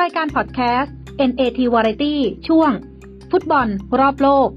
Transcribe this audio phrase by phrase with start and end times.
[0.00, 0.94] รายการพอดแคสต์
[1.30, 2.14] NAT Variety
[2.48, 2.70] ช่วง
[3.30, 3.66] ฟุตบอล
[4.00, 4.52] รอบโลก ส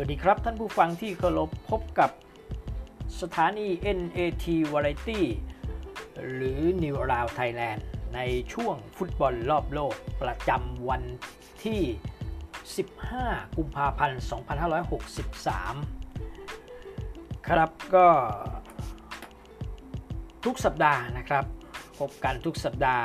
[0.00, 2.10] วัสดีครับท่านผู้ฟังที่เคารพพบกับ
[3.20, 3.68] สถานี
[3.98, 5.20] NAT Variety
[6.22, 7.80] หรือ New Around Thailand
[8.14, 8.20] ใน
[8.52, 11.02] ช่วงฟุตบอลรอบโลกประจำวัน
[11.64, 11.82] ที่
[12.74, 14.20] 15 กุมภาพันธ์
[16.28, 18.06] 2563 ครับก็
[20.44, 21.44] ทุกสัปดาห์นะครับ
[21.98, 23.04] พบกันทุกสัปดาห์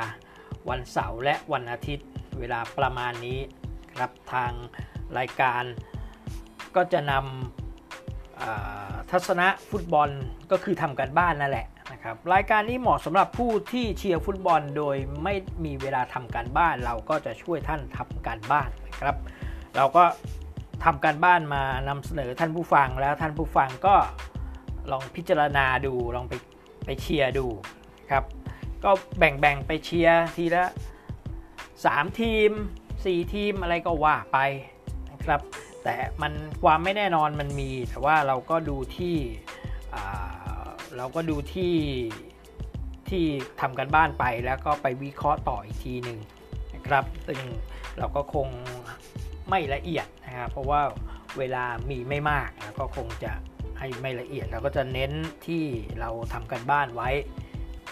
[0.70, 3.38] วันเสาร์และวันอาทิตย์เวลาประมาณนี้
[3.94, 4.52] ครับทาง
[5.18, 5.62] รายการ
[6.76, 10.10] ก็จะนำทัศนะฟุตบอล
[10.50, 19.16] ก็คือทำกันบ้านนั่นแหละนะครับรายการนี้เหมาะสำหรับผู้ที่เชียร์ฟุตบอลโดยไม่มีเวลาทำการบ้าน เราก็จะช่วยท่านทำการบ้านนะครับ
[19.76, 20.04] เราก็
[20.84, 23.94] ทำการบ้านมานำเสนอท่านผู้ฟังแล้วท่านผู้ฟังก็
[24.90, 26.34] ลองพิจารณาดูลองไป
[26.84, 27.46] ไปเชียร์ดู
[28.10, 28.24] ครับ
[28.84, 30.64] ก็แบ่งๆไปเชียร์ทีละ
[31.42, 32.50] 3 ทีม
[32.92, 34.38] 4 ทีมอะไรก็ว่าไป
[35.12, 35.40] นะครับ
[35.84, 39.16] แต่มันความไม่แน่นอนมันมี แต่ว่าเราก็ดูที่
[40.96, 41.74] เราก็ดูที่
[43.08, 43.24] ที่
[43.60, 46.18] ทำกันบ้านไปแล้วก็ไปวิเคราะห์ต่ออีกทีหนึ่ง
[46.74, 47.40] นะครับซึ่ง
[47.98, 48.48] เราก็คง
[49.48, 50.82] ไม่ละเอียดนะครับเพราะว่า
[51.38, 52.48] เวลามีไม่มาก
[52.78, 53.32] ก็คงจะ
[53.78, 55.12] ให้ไม่ละเอียดเราก็จะเน้น
[55.46, 55.62] ที่
[56.00, 57.10] เราทำกันบ้านไว้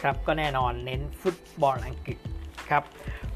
[0.02, 2.18] ครับก็แน่นอนเน้นฟุตบอลอังกฤษ
[2.70, 2.82] ครับ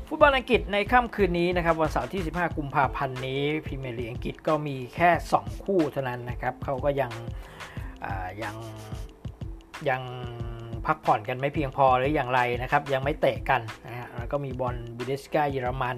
[0.08, 7.12] ฟุตบอลอังกฤษในค่ำคืนนี้นะครับวันเสาร์ที่ 15 กุมภาพันธ์นี้พรีเมียร์ลีกอังกฤษก็มีแค่ 2 คู่เท่านั้นนะครับเขาก็ยัง
[8.42, 8.56] ยัง
[9.88, 10.02] ยัง
[10.86, 15.96] พักผ่อนกันไม่เพียงพอหรืออย่างไรนะครับ ยังไม่เตะกันนะฮะแล้วก็มีบอลบูเดสกาเยอรมัน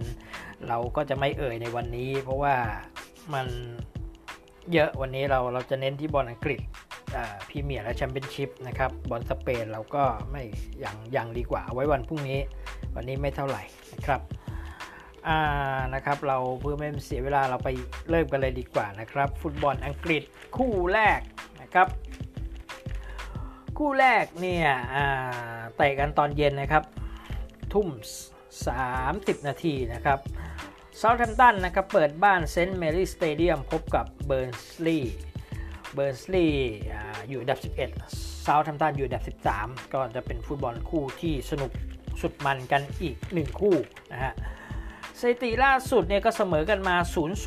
[0.69, 2.55] เราก็จะไม่เอ่ยในวันนี้ เพราะว่า
[3.35, 3.47] มัน
[4.73, 6.61] เยอะวันนี้เราเราจะเน้นที่บอลอังกฤษ
[7.49, 10.43] พรีเมียร์และแชมเปี้ยนชิพนะครับบอลสเปนเราก็ไม่
[10.81, 12.41] อยังอยังดีกว่าไว้วันพรุ่งนี้
[12.95, 13.63] วันนี้ไม่เท่าไหร่
[13.95, 14.21] นะครับ
[15.95, 17.69] นะครับเราเพื่อไม่เสียเวลาเราไป
[18.11, 20.23] เริ่มกันเลยดีกว่านะครับ ฟุตบอลอังกฤษ
[20.57, 21.21] คู่แรก
[21.63, 21.87] นะครับ
[23.79, 24.69] คู่แรกเนี่ย
[25.77, 26.85] เตะกันตอนเย็นนะครับ
[27.73, 27.89] ทุ่ม
[28.67, 30.19] 30 นาทีนะครับ
[30.97, 35.17] เซาท์แฮมป์ตันนะครับเปิดบ้านเซนต์แมรี่สเตเดียมพบกับเบิร์นลีย์
[35.95, 36.71] เบิร์นลีย์
[37.29, 39.23] อยู่อันดับ 11เซาท์แฮมป์ตันอยู่อันดับ
[39.53, 41.71] 13 ก็จะเป็นฟุตบอลคู่ที่สนุก
[42.21, 43.77] สุดมันกันอีก 1 คู่
[44.13, 44.33] นะฮะ
[45.19, 46.97] สถิติล่าสุดเนี่ยก็เสมอกันมา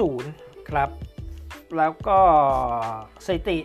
[0.10, 0.90] 0-0 ครับ
[1.78, 2.20] แล้วก็
[3.26, 3.58] สถิติ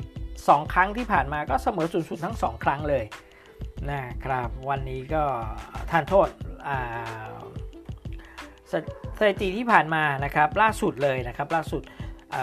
[0.47, 3.05] 2 ครั้งที่ผ่านมาก็เสมอ0-0ทั้ง 2 ครั้งเลย
[3.91, 5.23] นะครับวันนี้ก็
[5.91, 6.29] ทานโทษ
[9.19, 11.83] สถิติที่ผ่านมานะครับล่าสุดเลยนะครับล่าสุด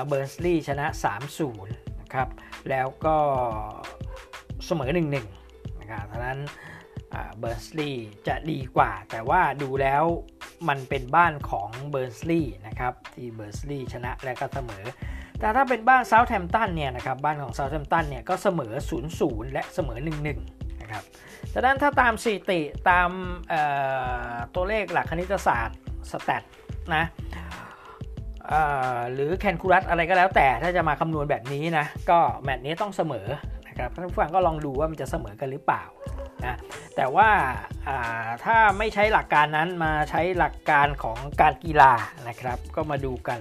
[0.08, 0.86] เบิร์สลีย์ชนะ
[1.24, 1.66] 3-0
[2.02, 2.28] นะครับ
[2.70, 3.18] แล้วก็
[4.66, 4.90] เสมอ
[5.36, 6.40] 1-1 นะครับดังนั้น
[7.40, 10.04] เบิร์นลีย์จะดีกว่า แต่ว่าดูแล้ว
[10.70, 14.84] มันเป็นบ้านของเบิร์นลีย์นะครับที่เบิร์นลีย์ชนะและก็เสมอ
[15.42, 18.74] แต่ถ้าเป็นบ้านเซาท์แฮมป์ตันเนี่ยนะครับบ้านของเซาท์แฮมป์ตันเนี่ยก็เสมอ
[19.14, 20.00] 0-0 และเสมอ
[20.40, 21.04] 1-1 นะครับ
[21.54, 23.10] ดังนั้นถ้าตามสถิติตาม
[24.56, 25.80] ตัวเลขหลักคณิตศาสตร์
[26.12, 26.44] stat
[26.96, 27.04] นะ
[29.14, 33.28] หรือแคลคูลัสอะไรก็แล้วแต่ถ้าจะมาคำนวณแบบนี้นะก็แมตช์นี้ต้องเสมอ
[33.68, 35.84] นะครับท่านผู้ฟังก็ลองดูว่ามันจะเสมอกันหรือเปล่า
[36.46, 36.56] นะ
[36.96, 37.30] แต่ว่า
[38.46, 41.94] ถ้าไม่ใช้หลักการนั้นมาใช้หลักการของการกีฬา
[42.28, 43.40] นะครับ ก็มาดูกัน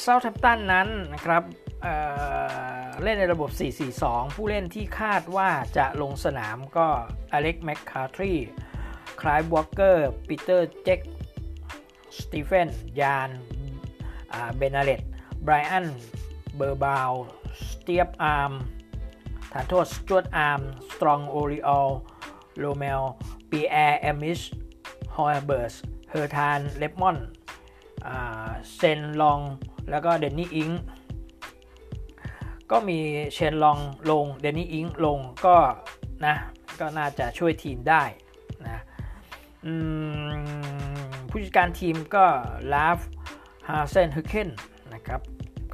[0.00, 1.42] เซาท์แฮมป์ตันนั้นนะครับ
[1.82, 3.50] เล่นในระบบ
[3.92, 6.86] 4-4-2 ผู้เล่นที่คาดว่าจะลงสนามก็
[7.32, 11.00] อเล็กซ์ แมคคาร์ธี ไคล์ วอล์คเกอร์ ปีเตอร์ส แจ็ค
[12.20, 12.68] สตีเฟนส์
[13.00, 13.30] ยาน
[14.56, 15.02] เบนาเลต
[15.42, 15.86] ไบรอัน
[16.56, 17.12] เบอร์บาว
[17.70, 18.52] สเตียบอาร์ม
[19.52, 20.60] ฐานโทษสจวดอาร์ม
[20.90, 21.88] สตรองโอริออล
[22.58, 23.02] โรเมล
[23.50, 24.40] ปีแอร์เอมิช
[25.16, 25.74] ฮอยเบิร์ส
[26.10, 27.18] เฮอร์ทาน เลปมอน
[28.76, 29.40] เซนลอง
[29.90, 30.70] แล้วก็เดนนี่อิง
[32.70, 32.98] ก็มี
[33.34, 33.78] เชนลอง
[34.10, 35.56] ลงเดนนี่อิงลงก็
[36.26, 36.36] นะ
[36.80, 38.02] ก็น่าจะช่วยทีมได้
[38.66, 38.80] นะ
[41.30, 42.24] ผู้จัดการทีมก็
[42.72, 42.98] ลาฟ
[43.68, 44.50] ฮาเซนฮึเคน
[44.94, 45.20] นะครับ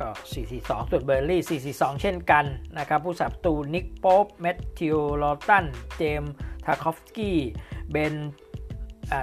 [0.00, 0.08] ก็
[0.50, 2.44] 442 ส่วนเบอร์ลี่ 442 เช่นกัน
[2.78, 5.66] นะครับ ผู้สับตูนิกโป๊ปแมทธิวลอตัน
[5.96, 6.22] เจม
[6.64, 7.38] ทาคอฟสกี้
[7.90, 8.14] เบน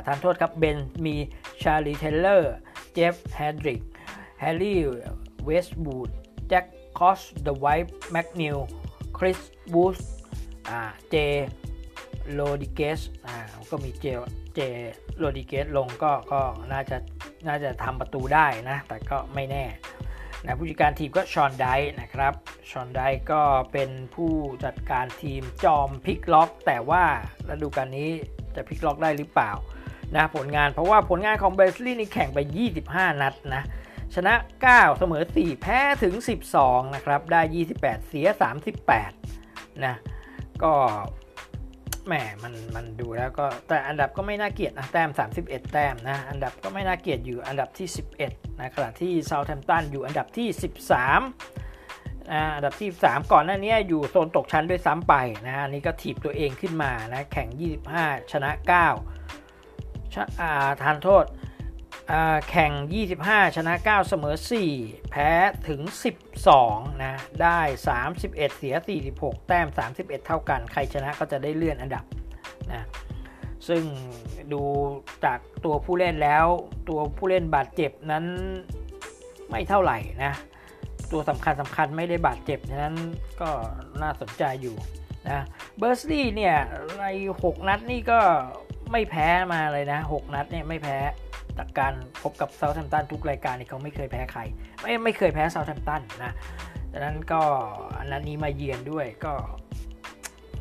[0.06, 1.16] ทานโทษครับ เบน มี
[1.62, 2.54] ชาลีเทเลอร์
[2.94, 3.82] เจฟแฮดริก
[4.40, 4.80] แฮร์รี่
[5.46, 6.10] เวสต์บูด
[6.50, 6.66] แจ็ค
[7.00, 8.58] คอสเดอะไวท์แมกนิว
[9.18, 9.40] คริส
[9.74, 10.00] บูส
[11.10, 11.16] เจ
[12.34, 13.00] โรดริเกซ
[13.70, 14.06] ก็มีเจย์
[14.56, 14.60] เจย์
[15.18, 16.42] โรดริเกซลงก็ก็
[16.72, 16.98] น่าจะ
[17.48, 19.66] น่าจะทำประตูได้นะ แต่ก็ไม่แน่
[20.46, 21.68] นะผู้จัดการทีมก็ฌอนไดช์
[22.02, 22.34] นะครับ
[22.72, 23.02] ฌอนไดช์
[23.32, 23.42] ก็
[23.72, 24.32] เป็นผู้
[24.66, 27.04] จัดการทีมจอมพลิกล็อก แต่ว่า
[27.50, 28.10] ฤดูกาลนี้
[28.56, 29.52] จะพลิกล็อกได้หรือเปล่า
[30.16, 32.40] นะผลงานเพราะว่าผลงานของเบิร์นลีย์นี่แข่งไป
[32.80, 33.64] 25 นัดนะ
[34.16, 34.34] ชนะ
[34.68, 36.16] 9 เสมอ 4 แพ้ถึง
[36.54, 37.42] 12 นะครับ ได้
[37.74, 38.28] 28 เสีย
[39.06, 39.96] 38 นะ
[40.64, 40.74] ก็
[42.08, 42.14] แหม
[42.44, 45.10] มันมันดูแล้วก็แต่อันดับก็ไม่น่าเกียดนะแต้ม
[45.42, 47.88] 31 แต้มนะ อันดับก็ไม่น่าเกียดอยู่อันดับที่
[48.24, 55.14] 11 นะขณะที่เซาท์แฮมป์ตันอยู่อันดับที่ 13อันดับที่ 3 ก่อนหน้านี้อยู่โซนตกชั้นด้วยซ้ำไป
[55.46, 57.50] นะอันนี้ก็ถีบตัวเองขึ้นมานะ แข่ง
[57.92, 59.21] 25 ชนะ 9
[60.82, 61.26] ทานโทษ
[62.50, 62.72] แข่ง
[63.14, 64.36] 25 ชนะ 9 เสมอ
[64.74, 65.30] 4 แพ้
[65.68, 65.82] ถึง
[66.42, 67.60] 12 นะ ได้
[68.00, 68.76] 31 เสีย
[69.12, 69.68] 46 แต้ม
[69.98, 72.04] 31 เท่ากัน ใครชนะก็จะได้เลื่อนอันดับ
[72.72, 72.86] นะ
[73.68, 73.84] ซึ่ง
[74.54, 74.64] ดู
[75.26, 76.46] จากตัวผู้เล่นแล้ว
[76.90, 78.26] ตัวผู้เล่นบาดเจ็บนั้น
[79.50, 80.34] ไม่เท่าไหร่นะ
[81.12, 82.96] ตัวสำคัญสำคัญไม่ได้บาดเจ็บ ฉะนั้น
[83.42, 83.50] ก็
[84.02, 84.76] น่าสนใจอยู่
[85.30, 85.40] นะ
[85.78, 86.56] เบอร์สลี่เนี่ย
[87.00, 87.06] ใน
[87.36, 88.20] 6 นัดนี่ก็
[88.92, 90.98] ไม่แพ้มาเลยนะ 6 นัดเนี่ยไม่แพ้
[91.58, 94.42] จากการพบกับเซาท์แฮมป์ตันทุกรายการนี่เขาไม่เคยแพ้ใคร
[94.82, 96.32] ไม่ไม่เคยแพ้เซาท์แฮมป์ตันนะ
[96.92, 97.42] ดังนั้นก็
[97.98, 99.34] อันนั้นนี้มาเยือนด้วยก็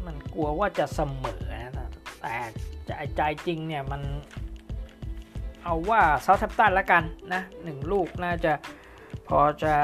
[0.06, 1.91] มันกลัวว่าจะเสมอนะ
[2.21, 4.03] แต่ใจจริงเนี่ยมัน
[5.65, 8.53] เอาว่าเซาท์แฮมป์ตันละกันนะหนึ่งลูกน่าจะ
[9.29, 9.75] พอจะ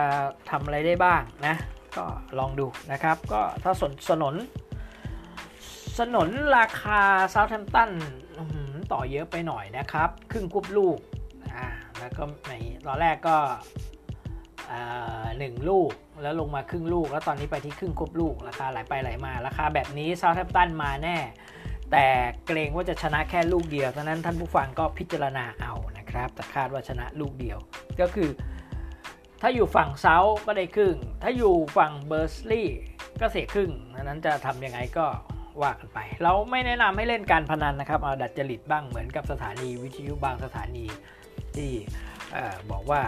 [0.51, 1.55] ทำอะไรได้บ้างนะ
[1.97, 2.05] ก็
[2.39, 4.37] ลองดูนะครับ ก็ถ้าสนสนน
[5.99, 7.01] สนนราคา
[7.31, 7.91] เซาท์แฮมป์ตัน
[8.93, 10.99] ต่อเยอะไปหน่อยนะครับ ครึ่งคุบลูก
[11.55, 11.67] อ่า
[11.99, 12.53] แล้วก็ใน
[12.87, 13.37] ตอนแรกก็
[15.39, 15.91] หนึ่งลูก
[16.23, 21.19] แล้วลงมาครึ่งลูก แล้วตอนนี้ไปที่ครึ่งคุบลูกราคาไหลไปไหลมาราคาแบบนี้ซาท์แทมตันมาแน่
[21.93, 22.07] แต่
[22.47, 27.59] เกรงว่าจะชนะแค่ลูกเดียวดังนั้นท่านผู้ฟังก็พิจารณาเอานะครับแต่คาดว่าชนะลูกเดียว
[28.01, 28.31] ก็คือ
[29.43, 32.81] ถ้าอยู่ฝั่งเซาก็ได้ครึ่ง ถ้าอยู่ฝั่งเบอร์สลีย์
[33.21, 35.07] ก็เสียครึ่งดังนั้นจะทำยังไงก็
[35.63, 40.85] ว่ากันไป เราไม่แนะนำให้เล่นการพนันนะครับเอาดัดจริตบ้างเหมือนกับสถานีวิทยุบางสถานี
[41.57, 41.71] ที่
[42.71, 43.01] บอกว่า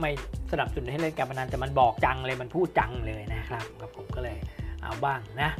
[0.00, 0.10] ไม่
[0.52, 4.38] สนับสนุนให้เล่นการพนันแต่มันบอกจังเลยมันพูดจังเลยนะครับกับผมก็เลย
[4.82, 5.50] เอาบ้างนะ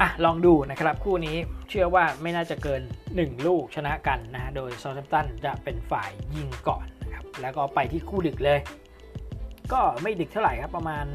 [0.00, 1.36] อะลองดูนะครับคู่นี้
[1.68, 2.82] เชื่อว่าไม่น่าจะเกิน
[3.14, 8.60] 1 ลูกชนะกันนะโดยซอลแซมตันจะเป็นฝ่ายยิงก่อนนะครับแล้วก็ไปที่คู่ดึกเลย
[9.72, 11.06] ก็ไม่ดึกเท่าไหร่ครับประมาณ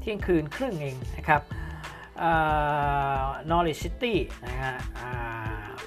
[0.00, 1.42] เที่ยงคืนครึ่งเองนะครับ
[3.50, 4.74] นอริชซิตี้นะฮะ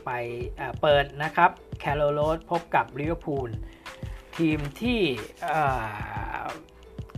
[0.06, 0.12] ไป
[0.82, 3.50] เปิดนะครับแคร์โรว์โรดพบกับลิเวอร์พูล
[4.38, 5.00] ทีมที่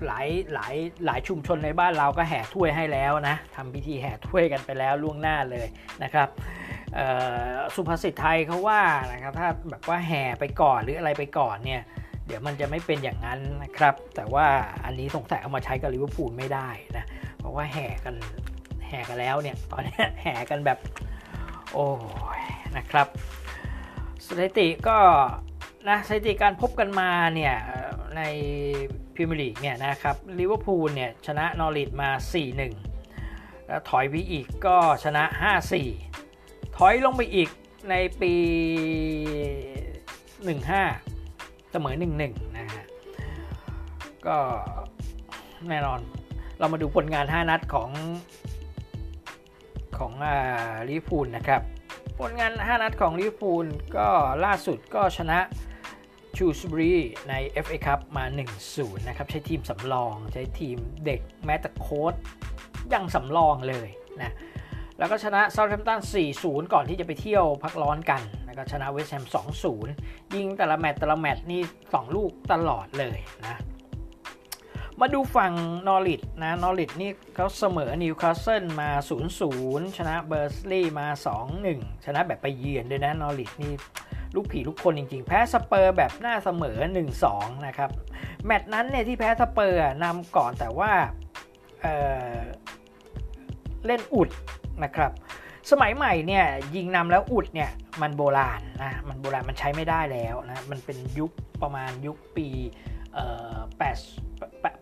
[0.08, 0.76] หลายหลาย
[1.06, 5.68] หลายชุมชนในบ้านเราก็แห่ถ้วยให้แล้วนะทำพิธีแห่ถ้วยกันไปแล้วล่วงหน้าเลย
[6.04, 6.30] นะครับ
[7.76, 8.82] สุภาษิตไทยเขาว่า
[9.14, 11.82] นะครับถ้าแบบว่าแห่ไปก่อนหรืออะไรไปก่อนเนี่ย
[12.26, 14.48] เดี๋ยวมันจะไม่เป็นอย่างนั้นนะครับ แต่ว่า
[14.86, 17.06] อันนี้สงสัยเอามาใช้กับลิเวอร์พูลไม่ได้นะ
[17.38, 18.16] เพราะว่าแห่กัน
[18.94, 20.80] แห่กันแล้วเนี่ย ตอนนี้แห่กันแบบ
[21.74, 21.88] โอ้
[22.40, 22.42] ย
[22.78, 23.08] นะครับ
[24.26, 24.98] สถิติก็
[25.88, 27.56] นะสถิติการพบกันมาเนี่ย
[28.16, 28.22] ใน
[29.14, 32.10] พรีเมียร์ลีกเนี่ยนะครับลิเวอร์พูลเนี่ยชนะนอริชมา
[32.90, 35.24] 4-1 แล้วถอยไปอีกก็ชนะ
[36.02, 37.50] 5-4 ถอยลงไปอีก
[37.90, 38.34] ในปี
[40.48, 42.86] 15 เสมอ 1-1 นะฮะ
[44.28, 44.38] ก็
[45.70, 46.00] แน่นอน
[46.60, 47.90] เรามาดูผลงาน 5 นัดของ
[50.02, 50.14] ของ
[50.90, 51.62] ลิพูลนะครับ
[52.20, 53.66] ผลงาน 5 นัดของลิเวอร์พูล
[53.98, 54.10] ก็
[54.46, 55.40] ล่าสุดก็ชนะ
[56.38, 56.94] ชูสบรี
[57.30, 57.34] ใน
[57.66, 58.24] FA คัพมา
[58.66, 62.14] 1-0 นะครับ ใช้ทีมสำรองใช้ทีมเด็กแม้แต่โค้ด
[62.94, 63.88] ยังสำรองเลย
[64.22, 64.34] นะ
[64.98, 66.00] แล้วก็ชนะเซาท์แฮมป์ตัน
[66.38, 69.26] 4-0 ก่อนที่จะไปเที่ยวพักร้อนกันแล้วก็ชนะเวสต์แฮม
[69.80, 73.58] 2-0 ยิงแต่ละแมตช์แต่ละแมตช์นี่ 2 ลูกตลอดเลยนะ
[75.04, 75.54] มาดูฝั่ง
[75.88, 78.90] นอริชนะนอริชนี่เขาเสมอนิวคาสเซิลมา
[79.44, 81.08] 0-0 ชนะเบิร์นลีย์มา
[81.56, 83.74] 2-1 ชนะแบบไปเยือนด้วยนะนอริชนี่
[84.36, 86.78] ลูกผีลูกคนจริงๆ แพ้สเปอร์สแบบน่าเสมอ
[87.22, 87.90] 1-2 นะครับ
[88.46, 90.92] แมตช์นั้นเนี่ยที่แพ้สเปอร์นำก่อนแต่ว่า
[91.82, 94.30] เเล่นอุด
[94.84, 95.12] นะครับ
[95.72, 101.32] สมัยใหม่เนี่ยยิงนำแล้วอุดเนี่ยมันโบราณนะมันโบราณมันใช้ไม่ได้แล้วนะมันเป็นยุค
[101.62, 102.48] ประมาณยุคปี
[103.12, 103.80] 8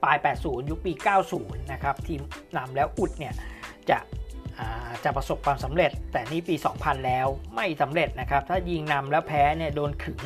[0.03, 0.93] ปลาย 80 ยุคปี
[1.31, 2.21] 90 นะครับ ทีม
[2.57, 3.33] นำแล้วอุดเนี่ย
[3.89, 3.97] จะ
[5.03, 10.21] จะประสบความสำเร็จ แต่นี่ปี 2000 แล้วไม่สำเร็จนะครับ ถ้ายิงนำแล้วแพ้เนี่ยโดนขึง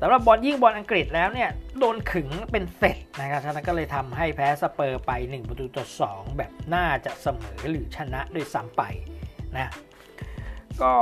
[0.00, 8.82] สำหรับบอลยิ่งบอลอังกฤษแล้วเนี่ยโดนขึงเป็นเสร็จนะครับฉะนั้นก็เลยทำให้แพ้สเปอร์ไป 1 ประตูต่อ 2 แบบน่าจะเสมอหรือชนะด้วยซ้ำไป
[9.56, 9.72] นะ
[10.82, 10.94] ก็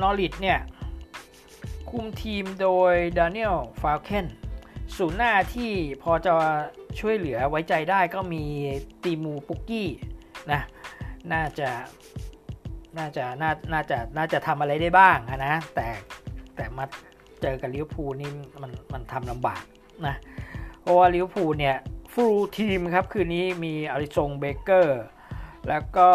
[0.00, 0.58] นอริทเนี่ย
[1.90, 4.26] คุมทีมโดยดานิเอลฟาวเคน
[4.96, 6.32] ศูนย์หน้าที่พอจะ
[7.00, 8.44] ช่วยเหลือไว้ใจได้ก็มี
[9.04, 9.88] ตีมูปุกกี้
[10.52, 10.60] นะ
[11.32, 11.68] น่าจะ
[12.98, 15.88] น่าจะน่าน่าจะน่าจะทำอะไรได้บ้างนะแต่
[16.56, 16.84] แต่มา
[17.42, 18.30] เจอกับลิเวอร์พูลนี่
[18.62, 19.62] มันมันทำลำบาก
[20.06, 20.14] นะ
[20.80, 21.76] เพราะว่าลิเวอร์พูลเนี่ย
[22.12, 25.02] full team ครับ คืนนี้มีอลิสซงเบ็คเกอร์
[25.68, 26.08] แล้วก็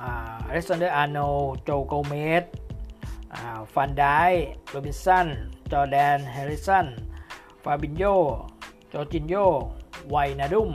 [0.00, 0.04] อ
[0.52, 1.18] เล็กซานเดอร์อาร์โนลด์
[1.62, 2.44] โจโกเมซ
[3.74, 4.04] ฟานไดค์
[4.68, 5.26] โรเบิร์ตสัน
[5.72, 6.86] จอร์แดนเฮนเดอร์สัน
[7.66, 8.04] ฟาบินโญ่
[8.92, 9.34] จอร์จินิโอ
[10.10, 10.70] ไวนัลดุม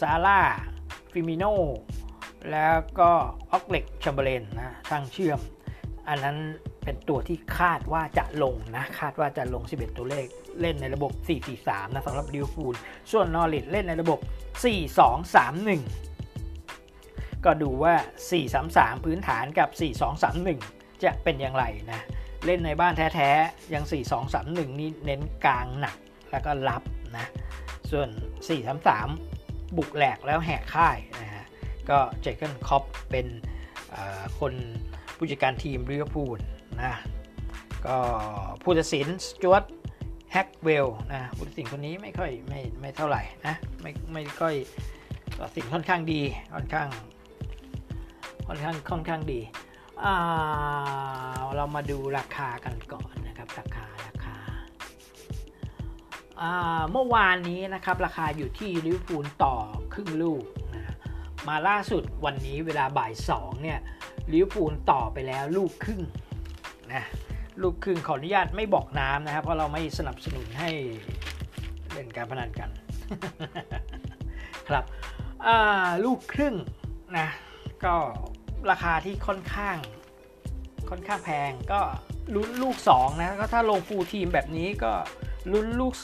[0.00, 1.44] ซาลาห์ฟีร์มิโน่
[2.50, 3.10] แล้วก็
[3.50, 5.40] อ็อกซ์เลดแชมเบอร์เลนนะช่างเชื่อม
[6.08, 6.36] อันนั้น
[6.84, 10.26] เป็นตัวที่คาดว่าจะลงนะ คาดว่าจะลง 11 ตัวเลข
[10.60, 11.12] เล่นในระบบ
[11.52, 12.74] 4-4-3 นะสำหรับลิเวอร์พูล
[13.12, 14.18] ส่วนนอริชเล่นในระบบ
[16.02, 17.94] 4-2-3-1 ก็ดูว่า
[18.50, 19.68] 4-3-3 พื้นฐานกับ
[20.36, 22.00] 4-2-3-1 จะเป็นอย่างไรนะ
[22.46, 23.84] เล่นในบ้านแท้ๆ ยัง
[24.30, 25.96] 4-2-3-1 นี่เน้นกลางหนัก
[26.30, 26.82] แล้วก็รับ
[27.16, 27.26] นะ
[27.90, 28.08] ส่วน
[29.08, 31.44] 4-3-3 บุกแหลกแล้วแหกค่ายนะฮะ
[31.90, 33.26] ก็เจอร์เก้นคล็อปป์เป็น
[34.40, 34.52] คน
[35.16, 36.38] ผู้จัดการทีมลิเวอร์พูล
[36.80, 36.94] นะ
[37.86, 37.96] ก็
[38.62, 39.64] ผู้ตัดสินสจ๊วต
[40.32, 44.54] แอตต์เวลล์นะผู้ตัดสินคนนี้ไม่ค่อยไม่ไม่เท่าไหร่นะ ไม่ไม่ค่อย
[45.40, 46.20] ตัดสินค่อนข้างดี
[46.54, 46.88] ค่อนข้าง
[48.46, 49.40] ค่อนข้างค่อนข้างดี
[51.56, 54.36] เรามาดูราคากันก่อนนะครับ ราคาราคา
[56.92, 59.56] เมื่อวานนี้นะครับ ราคาอยู่ที่ลิเวอร์พูลต่อ
[59.94, 60.94] ครึ่งลูกนะ
[61.48, 63.78] มาล่าสุดวันนี้เวลาบ่าย2เนี่ย
[64.32, 66.02] ลิเวอร์พูลต่อไปแล้วลูกครึ่ง
[66.92, 67.04] นะ
[67.62, 70.70] ลูกครึ่งขออนุญาตไม่บอกน้ำนะครับ เพราะเราไม่สนับสนุนให้
[71.92, 72.70] เล่นการพนันกัน
[74.68, 74.84] ครับ
[76.04, 76.54] ลูกครึ่ง
[77.18, 77.28] นะ
[77.84, 77.96] ก็
[78.70, 79.76] ราคาที่ค่อนข้าง
[80.90, 81.80] ค่อนข้างแพงก็
[82.34, 84.92] ลุ้นลูก 2 นะก็ถ้าลง full team แบบนี้ก็
[85.52, 85.94] ลุ้นลูก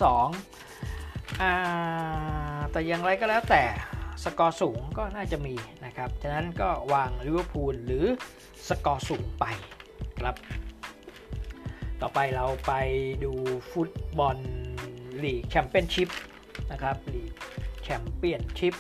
[0.67, 1.53] 2อ่า
[2.73, 3.63] แต่อย่างไรก็แล้วแต่
[4.23, 8.05] สกอร์สูงก็น่าจะมีนะครับ ฉะนั้นก็วางลิเวอร์พูลหรือ
[8.69, 9.45] สกอร์สูงไป
[10.21, 10.35] ครับ
[12.01, 12.73] ต่อไปเราไป
[13.25, 13.33] ดู
[13.71, 14.39] ฟุตบอล
[15.23, 16.09] ลีกแชมเปี้ยนชิพ
[16.73, 17.33] นะครับลีก
[17.83, 18.75] แชมเปี้ยนชิพ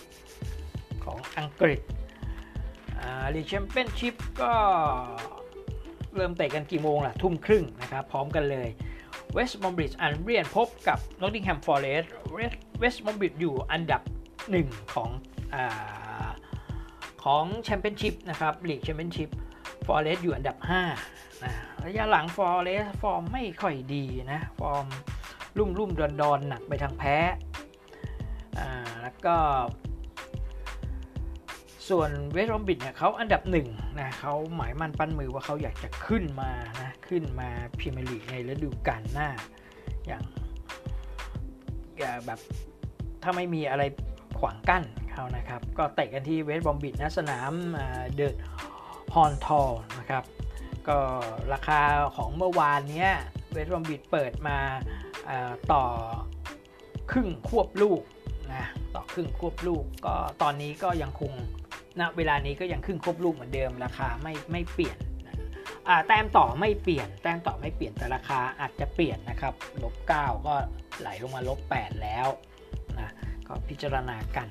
[1.04, 1.80] ของอังกฤษ
[3.35, 4.52] ลีกแชมเปี้ยนชิพก็
[6.14, 8.68] เริ่มเตะกันกี่โมงล่ะ ทุ่มครึ่งนะครับ พร้อมกันเลย
[9.32, 12.11] เวสต์บอมบริดจ์อันเรียนพบกับนอตติงแฮมฟอร์เรสต์
[12.78, 14.02] เวสต์บอมบริดจ์อยู่อันดับ
[14.49, 15.56] 1 ของ
[17.25, 19.28] ของแชมเปี้ยนชิพนะครับลีกแชมเปี้ยนชิพ
[19.87, 20.56] ฟอร์เรสต์อยู่อันดับ
[21.00, 21.52] 5นะ
[21.85, 24.87] ระยะหลังฟอร์เรสต์ฟอร์มไม่ค่อยดีนะฟอร์ม
[25.58, 27.16] ลุ่มลุ่มดอนดอนหนักไปทางแพ้
[29.02, 29.37] แล้วก็
[31.88, 33.68] ส่วนเวสต์บรอมวิชเนี่ยเขาอันดับหนึ่ง
[34.00, 36.50] นะเขาหมายมั่นปั้นมือว่าเขาอยากจะขึ้นมา
[36.80, 39.28] นะขึ้นมาพรีเมียร์ลีกในฤดูกาลหน้า
[40.06, 40.22] อย่าง
[42.26, 42.40] แบบ
[43.22, 43.82] ถ้าไม่มีอะไร
[44.38, 47.52] ขวางกั้นเขานะครับ ก็เตะกันที่เวสต์บรอมวิชนะสนาม
[48.14, 48.34] เดอะ
[49.14, 50.24] ฮอว์ธอร์นส์นะครับ
[50.88, 50.98] ก็
[51.52, 51.80] ราคา
[52.16, 53.08] ของเมื่อวานนี้
[53.52, 54.58] เวสต์บอมบิดเปิดมา
[55.72, 55.84] ต่อ
[57.10, 58.02] ครึ่งควบลูก
[58.54, 58.64] นะ
[58.94, 61.32] ต่อครึ่งควบลูกก็ตอนนี้ก็ยังคง
[62.00, 64.98] ณเวลานี้ก็ยังครึ่งครบลูกเหมือนเดิมราคาไม่ไม่เปลี่ยน
[66.08, 70.54] แต้มต่อไม่เปลี่ยน แต้มต่อไม่เปลี่ยนแต่ราคาอาจจะเปลี่ยนนะครับลบ9ก็
[71.00, 72.28] ไหลลงมาลบ8แล้ว
[73.00, 73.10] นะ
[73.46, 74.48] ก็พิจารณากัน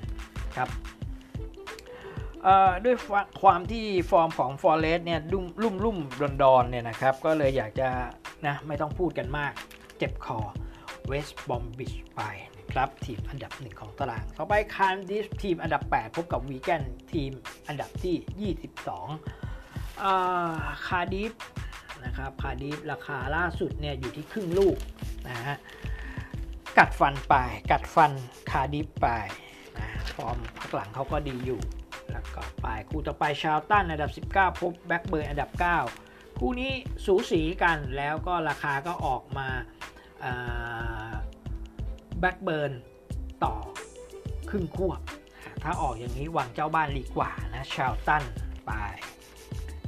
[0.55, 0.69] ครับ
[2.85, 2.95] ด้วย
[3.41, 7.87] ความที่ฟอร์มของฟอเรสต์เนี่ยลุ่มลุ่มลุ่มดอนดอนเนี่ยนะครับ ก็เลยอยากจะ
[8.47, 9.51] นะไม่ต้องพูดกันมาก
[9.97, 10.39] เจ็บคอ
[11.07, 12.21] เวสต์บรอมวิชไป
[12.75, 17.31] ครับทีมอันดับหนึ่งของตาราง ต่อไปคาร์ดิฟฟ์ทีมอันดับ 8 พบกับวีแกนทีม
[17.67, 21.31] อันดับที่ 22 คาร์ดิฟฟ์
[22.05, 24.77] นะครับคาร์ดิฟฟ์ราคาล่าสุดเนี่ยอยู่ที่ครึ่งลูก
[25.29, 25.55] นะฮะ
[26.77, 27.35] กัดฟันไป
[27.71, 28.11] กัดฟัน
[28.51, 29.07] คาร์ดิฟฟ์ไป
[29.77, 31.61] นะฟอร์มพักหลังเขาก็ดีอยู่
[32.11, 35.49] แล้วก็ไปคู่ต่อไปชาร์ลตันอันดับ 19 พบแบล็คเบิร์นอันดับ
[35.95, 36.71] 9 คู่นี้
[37.05, 39.47] สูสีกันแล้วก็ราคาก็ออกมา
[42.19, 42.73] แบล็คเบิร์น
[43.43, 43.55] ต่อ
[44.49, 44.99] ครึ่งควบ
[45.63, 48.23] ถ้าออกอย่างนี้วางเจ้าบ้านดีกว่านะชาร์ลตัน
[48.65, 48.71] ไป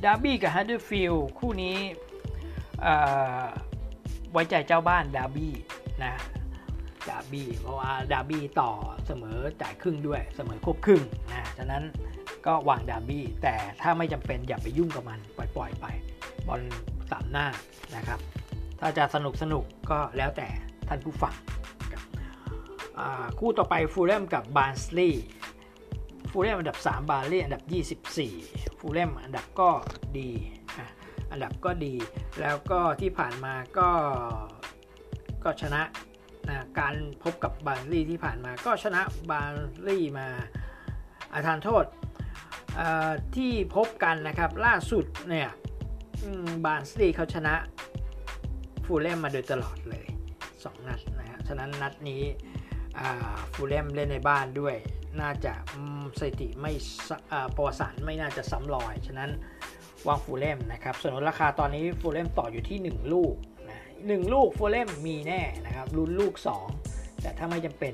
[0.04, 1.78] ดาร์บี้กับฮัดเดอร์สฟิลด์คู่นี้
[4.32, 5.54] ไว้ใจเจ้าบ้านดาร์บี้
[6.04, 6.14] นะ
[7.10, 8.72] ดาร์บี้เพราะว่าดาร์บี้ต่อ
[9.06, 11.84] เสมอจ่ายครึ่งด้วยเสมอครบครึ่งนะฉะนั้น
[12.46, 15.86] ก็วางดาร์บี้แต่ถ้าไม่จำเป็นอย่าไปยุ่งกับมันปล่อยๆไป
[16.48, 16.62] บอล
[17.12, 17.48] สามหน้า
[17.96, 18.20] นะครับ
[18.80, 20.48] ถ้าจะสนุกสนุกก็แล้วแต่
[20.88, 21.36] ท่านผู้ฟัง
[23.40, 25.26] คู่ต่อไปฟูลแลมกับบาร์นสลีย์
[26.32, 27.64] ฟูลแลมอันดับ 3 บาร์นสลีย์อันดับ
[28.20, 29.70] 24 ฟูลแลมอันดับก็
[30.18, 30.30] ดี
[31.32, 31.94] อันดับก็ดี
[32.42, 33.90] แล้วก็ที่ผ่านมาก็
[35.44, 35.82] ก็ชนะ
[36.50, 39.02] นะการพบกับบาร์นสลีย์ที่ผ่านมาก็ชนะ
[39.32, 40.28] บาร์นสลีย์มา
[41.34, 41.86] อาทานโทษ
[43.36, 45.50] ที่พบกันนะครับล่าสุดเนี่ย
[46.66, 47.56] บาร์นสลีย์เขาชนะ
[48.86, 50.06] ฟูลแลมมาโดยตลอดเลย
[50.48, 52.24] 2 นัดนะฮะฉะนั้นนัดนี้
[53.54, 54.76] ฟูลแลมเล่นในบ้านด้วย
[55.22, 55.54] น่าจะ
[56.20, 56.72] สถิติไม่
[57.56, 59.30] ประวัติศาสตร์ไม่น่าจะซ้ำรอย ฉะนั้น
[60.08, 63.36] วางฟูลเลมนะครับ ส่วนราคาตอนนี้ฟูลเลมต่ออยู่ที่ 1 ลูก
[63.70, 66.34] นะหลูกฟูลเลมมีแน่นะครับลุ้นลูก
[66.78, 67.94] 2 แต่ถ้าไม่จำเป็น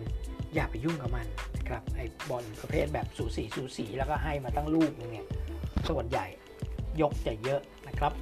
[0.53, 5.27] อย่าไปยุ่งกับมันนะครับไอบอลประเภทแบบสูสีสูสีแล้วก็ให้มาตั้งลูกนึงเนี่ย
[5.89, 6.25] ส่วนใหญ่
[7.01, 8.13] ยกจะเยอะนะครับ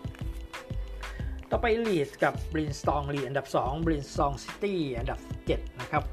[1.50, 5.20] ต่อไปลีดกับบรินสตองลีดอันดับ2บรินสตองซิตี้อันดับ
[5.50, 6.04] 7 นะครับ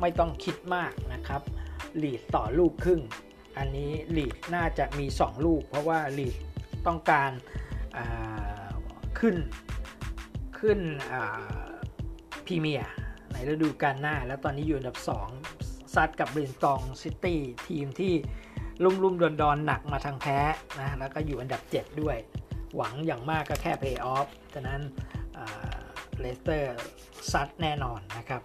[0.00, 1.42] ไม่ต้องคิดมากนะครับ
[2.02, 3.02] ลีดต่อลูกครึ่ง
[3.58, 6.36] อันนี้ลีดน่าจะมี 2 ลูก เพราะว่าลีด
[6.86, 7.30] ต้องการ
[9.18, 9.36] ขึ้น
[10.58, 10.80] ขึ้น
[12.46, 12.92] พรีเมียร์
[13.32, 14.98] ในฤดูกาลหน้า แล้วตอนนี้อยู่อันดับ
[15.44, 18.12] 2 ซัดกับบรินตองซิตี้ทีมที่
[18.84, 20.38] ลุ่มลุ่มดอนดอนหนักมาทางแพ้
[20.78, 22.16] นะแล้วก็อยู่อันดับ 7 ด้วย
[22.76, 24.80] หวังอย่างมากก็แค่เพย์ออฟฉะนั้น
[26.20, 26.78] เลสเตอร์
[27.32, 28.42] ซัดแน่นอนนะครับ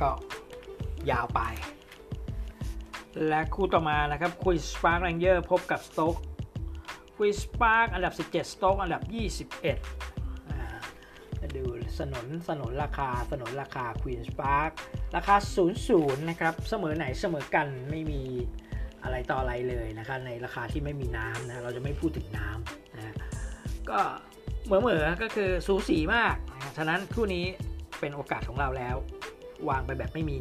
[0.00, 0.10] ก็
[1.10, 1.40] ยาวไป
[3.28, 6.16] และคู่ต่อมานะครับควีนสปาร์กแรนเจอร์พบกับสโต๊ก
[7.18, 9.14] ควีนสปาร์กอันดับ 17 สโต๊กอันดับ 21
[11.40, 11.64] จะดู
[11.98, 14.70] สนนสนนราคาสนนราคาควีนสปาร์ก
[15.16, 15.36] ราคา
[15.82, 18.22] 00 นะครับ เสมอไหนเสมอกันไม่มี
[19.02, 23.14] อะไรต่ออะไรเลยนะครับในราคาที่ไม่มีน้ำนะเราจะไม่พูดถึงน้ำนะ
[23.90, 23.98] ก็
[24.64, 26.34] เหมือเหมือก็คือสูสีมาก
[26.76, 27.44] ฉะนั้นคู่นี้
[28.04, 28.96] เป็นโอกาสของเราแล้ว
[29.68, 30.38] วางไปแบบไม่มี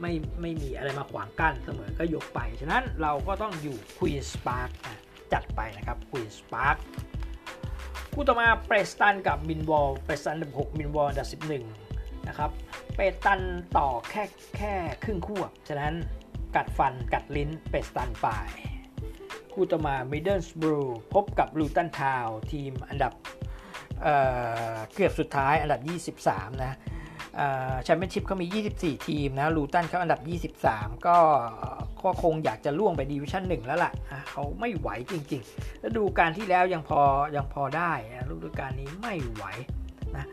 [0.00, 4.70] ไม่ไม่มีอะไรมาขวางกั้นเสมอก็ยกไป ฉะนั้นเราก็ต้องอยู่ควีนสปาร์ก
[5.32, 6.76] จัดไปนะครับควีนสปาร์ก
[8.14, 11.28] คู่ต่อมาเปรสตันกับมิลล์วอลล์เปรสตันอันดับ6มิลล์วอลล์อันดับ
[11.82, 12.50] 11นะครับ
[12.94, 13.40] เปรสตัน
[13.78, 14.24] ต่อแค่
[14.56, 14.72] แค่
[15.04, 15.94] ครึ่งคู่ฉะนั้น
[16.56, 18.26] กัดฟันกัดลิ้นเปรสตันไป
[19.52, 20.80] คู่ต่อมามิดเดิลสบรู
[21.14, 23.12] พบกับลูตันทาวน์ทีมอันดับ
[24.02, 25.80] เเกือบสุดท้ายอันดับ
[26.26, 26.76] 23 นะ
[27.84, 30.20] แชมเปี้ยนชิพเขามี 24 ทีมนะลูตันเขาอันดับ
[30.64, 31.16] 23 ก็
[32.02, 33.92] ก็คงอยากจะร่วงไปดีวิชั่นหนึ่งแล้วล่ะ
[34.30, 37.00] เขาไม่ไหวจริงๆแล้วฤดูกาลที่แล้วยังพอ
[37.36, 37.92] ยังพอได้
[38.28, 39.44] ฤดูกาลนี้ไม่ไหว
[40.16, 40.26] นะ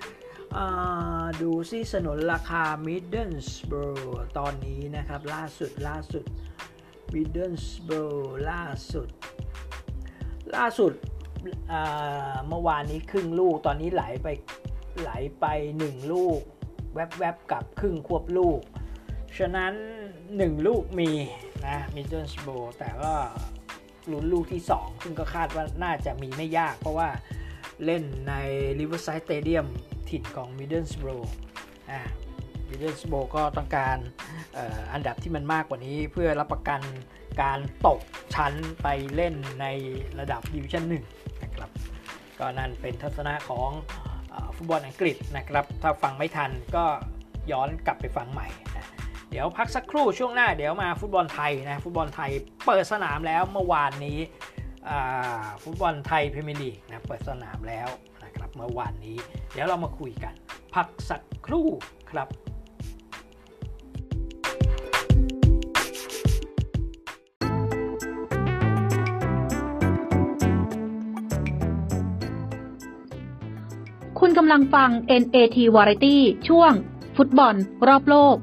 [1.42, 6.24] ดูซิสนนราคา Middlesbrough ตอนนี้นะครับ ล่าสุดล่าสุด
[7.14, 8.62] Middlesbrough ล่า
[8.94, 9.08] สุด
[10.56, 10.94] ล่าสุด
[12.48, 14.28] เมื่อวานนี้ครึ่งลูกตอนนี้ไหลไป
[15.02, 15.46] ไหลไป
[15.80, 16.42] 1 ลูก
[16.96, 18.62] แวบๆกับครึ่งควบลูก
[19.38, 19.74] ฉะนั้น
[20.20, 21.12] 1 ลูกมี
[21.68, 23.14] นะมิดเดิลสโบแต่ก็
[24.12, 27.10] ลุ้นลูกที่ 2 ซึ่งก็คาดว่าน่าจะมีไม่ยาก เพราะว่า
[27.86, 28.34] เล่นใน
[28.80, 29.68] Riverside Stadium
[30.10, 31.28] ถิ่นของ Middlesbrough
[31.92, 32.02] อ่า
[32.70, 33.98] Middlesbrough ก็ต้องการ
[34.58, 34.60] อ
[34.94, 36.82] อันดับที่มันมากกว่านี้เพื่อรับประกัน
[37.42, 38.00] การตก
[38.36, 39.66] ชั้นไปเล่นใน
[40.20, 41.70] ระดับดิวิชั่น1นะครับ
[42.40, 43.70] ก็นั่นเป็นทัศนะของ
[44.56, 46.86] ฟุตบอลอังกฤษนะครับ ถ้าฟังไม่ทันก็
[47.52, 48.86] ย้อนกลับไปฟังใหม่นะ
[49.30, 52.32] เดี๋ยวพักสักครู่ช่วงหน้าเดี๋ยวมาฟุตบอลไทยนะฟุตบอลไทย
[52.66, 54.20] เปิดสนามแล้วเมื่อวานนี้
[55.64, 57.90] ฟุตบอลไทยพรีเมียร์ลีกนะเปิดสนามแล้ว
[58.24, 59.18] นะครับเมื่อวานนี้
[59.52, 60.34] เดี๋ยวเรามาคุยกัน
[60.76, 61.68] พักสักครู่
[62.12, 62.28] ครับ
[74.38, 74.90] กำลังฟัง
[75.22, 76.16] NAT Variety
[76.48, 76.74] ช่วง
[77.18, 77.56] ฟุตบอล
[77.88, 78.38] รอบโลก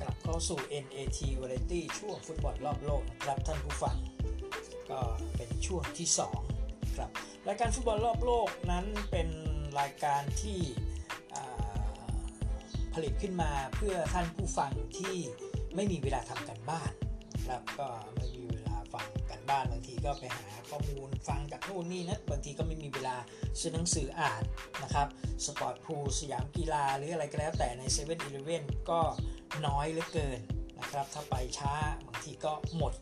[0.00, 3.96] กลับเข้าสู่ NAT Variety ช่วงฟุตบอลรอบโลกนะครับท่านผู้ฟัง
[4.90, 5.00] ก็
[5.36, 6.08] เป็นช่วงที่
[6.52, 7.10] 2 ครับ
[7.48, 9.28] รายการฟุตบอลรอบโลกนั้นเป็น
[9.80, 10.60] รายการที่
[12.94, 15.16] ผลิตขึ้นมาเพื่อท่านผู้ฟังที่
[15.74, 16.92] ไม่มีเวลาทำกันบ้าน
[17.48, 23.16] ครับก็ไม่มีเวลาฟังกันบ้านบางทีก็ไปหาข้อมูลฟังจากนู่นนี่นะบางทีก็ไม่มีเวลา
[23.60, 24.42] ซื้อหนังสืออ่าน
[24.82, 25.08] นะครับ
[25.44, 28.16] สปอร์ตพูสยามกีฬาหรืออะไรก็แล้วแต่ใน7 e เ e ่
[28.56, 29.00] e อก็
[29.66, 30.40] น้อยเหลือเกิน
[30.78, 31.72] นะครับถ้าไปช้า
[32.06, 32.92] บางทีก็หมด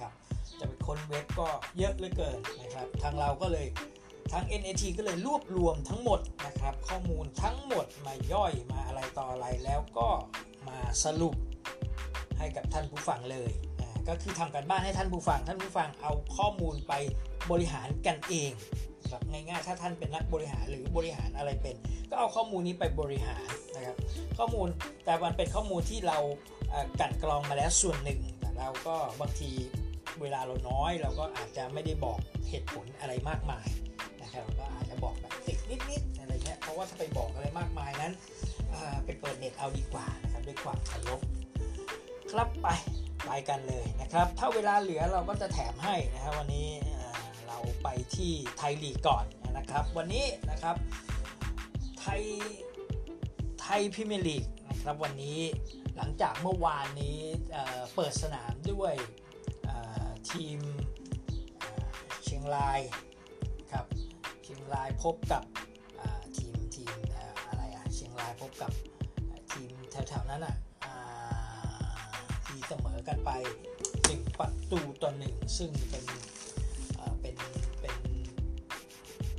[0.00, 0.12] ครับ
[0.60, 3.66] จะไปค้นเว็บก็เยอะเหลือเกินนะครับทางเราก็เลย
[4.32, 10.08] ทาง NAT ก็เลยรวบรวมทั้งหมดนะครับ ข้อมูลทั้งหมดมาย่อยมาอะไรต่ออะไรแล้วก็
[10.68, 11.34] มาสรุป
[12.38, 13.50] ให้กับท่านผู้ฟังเลย
[14.08, 16.92] ก็คือทำกันบ้านให้ท่านผู้ฟัง ท่านผู้ฟังเอาข้อมูลไป
[17.50, 18.50] บริหารกันเอง
[19.10, 21.76] แบบง่ายๆถ้าท่านเป็นนักบริหารหรือบริหารอะไรเป็น
[22.10, 23.96] ก็เอาข้อมูลนี้ไปบริหารนะครับ
[24.38, 24.68] ข้อมูล
[25.04, 26.18] แต่มันเป็นข้อมูลที่เรา
[27.00, 29.50] กัดกรองมาแล้วส่วนหนึ่งแต่เราก็บางที
[30.22, 33.66] เวลาเราน้อยเราก็อาจจะไม่ได้บอกเหตุผลอะไรมากมาย
[34.22, 35.58] นะครับเราก็อาจจะบอกแบบติด
[35.90, 38.12] นิดๆอะไรเงี้ยเพราะว่าถ้าไปบอกอะไรมากมายนั้น
[39.04, 41.20] ไปเปิดเน็ตเอาดีกว่านะครับด้วยความเคารพ
[42.30, 42.68] ครับไป
[43.24, 46.68] ไปกันเลยนะครับ ถ้าเวลาเหลือเราก็จะแถมให้นะครับวันนี้
[47.46, 49.24] เราไปที่ไทยลีกก่อน
[49.56, 50.76] นะครับ วันนี้นะครับ
[52.00, 52.22] ไทย
[53.60, 55.38] ไทยพรีเมียร์ลีกนะครับวันนี้
[55.96, 57.18] หลังจากเมื่อวานนี้
[57.94, 58.94] เปิดสนามด้วย
[60.32, 60.60] ทีม
[62.24, 62.80] เชียงราย
[63.72, 63.86] ครับ
[64.42, 65.42] เชียงรายพบกับ
[66.38, 66.96] ทีมทีม
[67.46, 68.72] อะไรอะเชียงรายพบกับ
[69.52, 70.56] ทีมแถวๆนั้นอะ
[72.46, 73.30] ที่เสมอกันไป
[73.86, 76.04] 1ประตูต่อหนึ่งซึ่งเป็น
[77.20, 77.36] เป็น
[77.80, 77.96] เป็น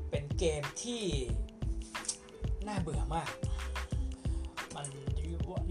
[0.09, 1.03] เป็นเกมที่
[2.67, 3.31] น่าเบื่อมาก
[4.75, 4.87] มัน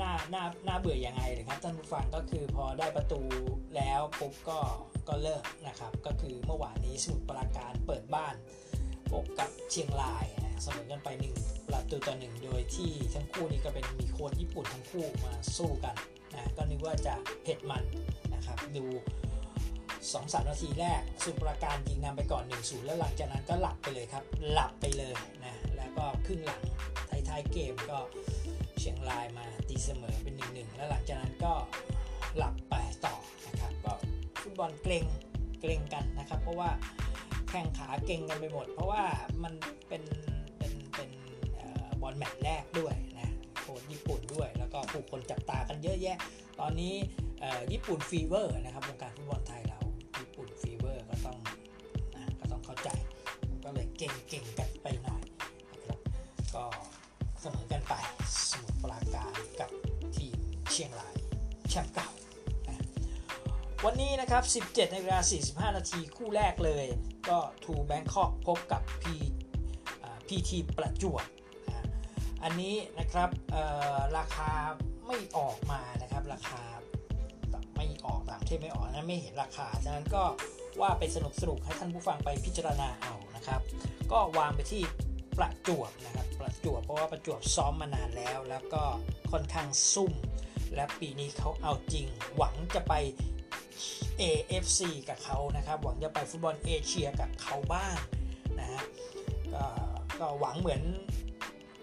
[0.00, 3.22] น่าน่าน่าเบื่อยังไงเลยครับท่านผู้ฟังก็คือพอได้ประตู
[3.76, 4.58] แล้วปุ๊บก็
[5.08, 8.34] ก็เลิกนะครับ ก็คือเมื่อวานนี้สมุทรปราการเปิดบ้าน
[9.10, 11.08] พบกับเชียงรายนะเสมอกันไป
[11.40, 15.94] 1ประตูต่อหนึ่งโดยที่ทั้งคู่นี้ก็เป็นมีโค้ชญี่ปุ่นทั้งคู่มาสู้กัน
[16.34, 17.84] นะก็นึกว่าจะเผ็ดมัน
[18.34, 18.84] นะครับดู
[19.58, 26.62] 2 3นาทีแรกสุปราการยิงนำไปก่อน1-0แล้วหลังจากนั้นก็หลับไปเลยครับ หลับไปเลยนะแล้วก็ครึ่งหลัง
[27.28, 27.98] ท้ายๆเกมก็
[28.78, 31.52] เชียงรายมาตีเสมอเป็น1-1แล้วหลังจากนั้นก็
[34.58, 35.04] บอลเกรง
[35.60, 36.70] เกรงกันนะครับ เพราะว่า
[37.48, 39.02] แข้งขาเก่งกันไปหมด เพราะว่า
[39.42, 39.54] มัน
[39.88, 40.02] เป็น
[40.58, 41.10] เป็นเป็น
[42.00, 46.18] บอลแมตช์แรกด้วยนะโค้ชญี่ปุ่นด้วย แล้วก็ผู้คนจับตากันเยอะแยะ
[46.60, 46.94] ตอนนี้
[47.72, 49.80] ญี่ปุ่นฟีเวอร์นะครับวงการฟุตบอลไทยเรา
[50.18, 51.38] ญี่ปุ่นฟีเวอร์ก็ต้อง
[52.14, 52.88] นะก็ต้องเข้าใจ
[53.64, 55.22] ก็เลยเก่งเก่งกันไปหน่อย
[55.72, 55.98] นะครับ
[56.54, 56.64] ก็
[57.40, 57.94] เสมอกันไป
[58.50, 59.70] สมุทรปราการกับ
[60.16, 60.36] ทีม
[60.70, 61.14] เชียงราย
[61.70, 62.08] แชมป์เก่า
[63.84, 66.86] วันนี้นะครับ 17นาฬิกา45 นาทีคู่แรกเลย
[67.28, 69.14] ก็ทูแบงคอกพบกับพี
[70.26, 71.24] พีทีประจวบ
[72.42, 73.30] อันนี้นะครับ
[74.18, 74.50] ราคา
[75.06, 76.62] ไม่ออกมานะครับ ราคา
[77.76, 80.24] ไม่ออกตามที่ไม่ออกนะไม่เห็นราคาฉะนั้นก็
[80.80, 83.60] ว่าไปสนุกสนุกให้ท่านผู้ฟังไปพิจารณาเอานะครับ
[84.12, 84.82] ก็วางไปที่
[85.38, 88.82] ประจวบนะครับ ประจวบเพราะว่าประจวบซ้อมมานานแล้ว แล้วก็
[89.32, 90.12] ค่อนข้างซุ่ม
[90.74, 92.94] และปีนี้เขาเอาจริงหวังจะไป
[94.20, 97.96] AFC กับเขานะครับ หวังจะไปฟุตบอลเอเชียกับเขาบ้าง
[98.60, 98.82] นะฮะ
[99.54, 99.64] ก็
[100.20, 100.82] ก็หวังเหมือน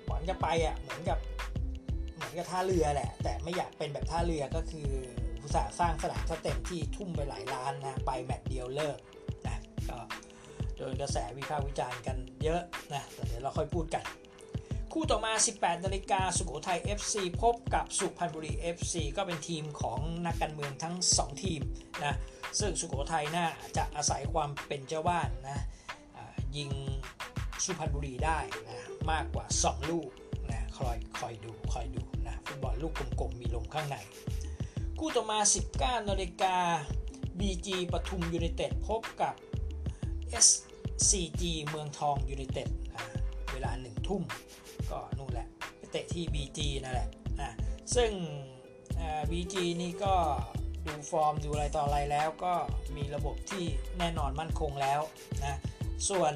[0.08, 1.20] หวังจะไปอะเหมือนกับ
[2.16, 4.90] เหมือนกับท่าเรือแหละ แต่ไม่อยากเป็นแบบท่าเรือก็คือ
[5.44, 8.98] อุตสาห์สร้างสนามเต็มที่ทุ่มไปหลายล้านนะไปแมตช์เดียวเลิก
[9.48, 9.58] นะ
[9.90, 9.98] ก็
[10.78, 12.62] โดนกระแสวิพากษ์วิจารณ์กันเยอะ
[12.94, 14.04] นะแต่เดี๋ยวเราค่อยพูดกัน
[14.98, 21.62] คู่ต่อมา 18 นาฬิกาสุโขทัย FC พบกับสุพรรณบุรี FC ก็เป็นทีมของนักการเมืองทั้ง 2 ทีม
[22.04, 22.16] นะ
[22.60, 25.60] ซึ่งสุโขทัยน่าจะอาศัยความเป็นเจ้าบ้านนะ
[26.58, 26.70] ยิง
[27.66, 28.80] สุพรรณบุรีได้นะ
[29.12, 30.10] มากกว่า 2 ลูก
[30.52, 33.98] นะคอยคอยดูคอยดูนะฟุตบอลลูกกลมๆมีลมข้างใน
[35.00, 35.40] คู่ต่อมา
[35.76, 36.56] 19 นาฬิกา
[37.40, 39.34] BG ปทุมยูไนเต็ดพบกับ
[40.46, 42.70] SCG เมืองทองยูไนเต็ด
[43.52, 44.24] เวลา 1 ทุ่ม
[44.92, 47.10] ก็นู่นแหละไปเตะที่ BG นั่นแหละ
[47.42, 47.52] นะ
[47.96, 48.12] ซึ่ง
[49.32, 50.16] BG นี่ก็
[50.86, 52.54] ดูฟอร์มดูอะไรต่ออะไรแล้วก็
[52.96, 53.66] มีระบบที่
[54.00, 55.02] แน่นอนมั่นคงแล้ว
[55.44, 55.60] นะ
[56.10, 56.34] ส่วน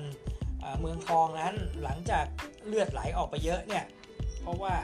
[0.80, 2.26] เมืองทองนั้นหลังจาก
[2.68, 3.86] เลือดไหลออกไปเยอะเนี่ย
[4.42, 4.76] เพราะว่า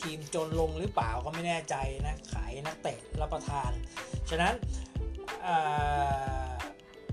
[0.00, 1.74] ทีมจนลงหรือเปล่าก็ไม่แน่ใจ
[2.06, 3.70] นะขายนักเตะรับประทาน
[4.30, 4.54] ฉะนั้น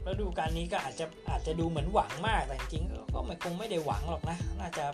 [0.08, 4.86] ฤดูกาลนี้ก็อาจจะอาจจะดูเหมือนหวังมากแต่จริงๆก็ไม่คงไม่ได้หวังหรอกนะ น่าจะ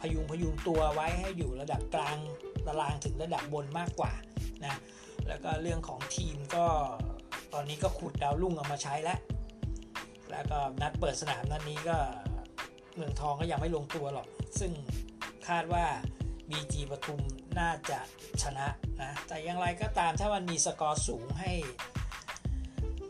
[0.00, 2.16] พยุงพยุงตัวไว้ให้อยู่ระดับกลาง
[2.66, 4.12] ตารางถึงระดับบนมากกว่า
[4.64, 4.80] นะ
[5.28, 6.66] แล้วก็เรื่องของทีมก็
[7.52, 9.18] ตอนนี้ก็ขุดดาวรุ่งเอามาใช้แล้ว
[10.30, 11.96] แล้วก็นัดเปิดสนามนัดนี้ก็
[12.94, 14.26] เมืองทองก็ยังไม่ลงตัวหรอก
[14.60, 14.72] ซึ่ง
[15.48, 15.84] คาดว่า
[16.50, 17.20] BG ปทุม
[17.60, 17.98] น่าจะ
[18.42, 18.66] ชนะ
[19.02, 21.52] นะ แต่อย่างไรก็ตามถ้ามันมีสกอร์สูงให้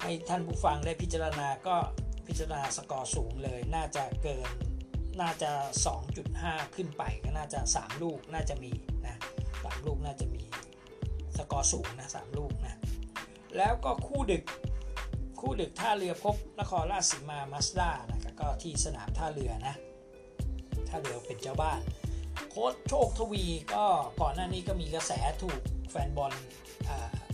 [0.05, 1.77] ให้ท่านผู้ฟังได้พิจารณาก็
[2.27, 4.51] พิจารณาสกอร์สูงเลย น่าจะเกิน
[5.21, 5.51] น่าจะ
[6.09, 8.73] 2.5 ขึ้นไปก็น่าจะ 3 ลูกน่าจะมี
[9.07, 9.17] นะ
[9.65, 10.43] สามลูกน่าจะมี
[11.37, 12.79] สกอร์สูงนะสามลูกนะ
[13.57, 14.45] แล้วก็คู่ดึก
[15.41, 19.75] คู่ดึกท่าเรือพบนครราชสีมามาสด้านะครับก็ที่สนามท่าเรือนะ
[20.89, 21.81] ท่าเรือเป็นเจ้าบ้าน
[22.51, 23.85] โค้ชโชคทวีก็
[24.21, 25.13] ก่อนหน้านี้ก็มีกระแส
[25.43, 26.33] ถูกแฟนบอล